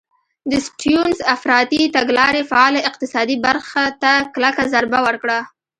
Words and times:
د 0.51 0.53
سټیونز 0.67 1.17
افراطي 1.35 1.81
تګلارې 1.95 2.41
فعاله 2.49 2.79
اقتصادي 2.89 3.35
برخه 3.45 3.83
ته 4.01 4.11
کلکه 4.33 4.63
ضربه 4.73 4.99
ورکړه. 5.07 5.39